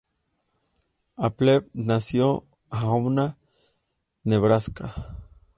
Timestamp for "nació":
1.75-2.41